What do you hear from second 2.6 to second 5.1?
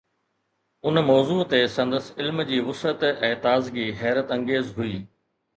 وسعت ۽ تازگي حيرت انگيز هئي.